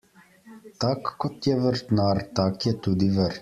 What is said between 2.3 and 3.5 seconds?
tak je tudi vrt.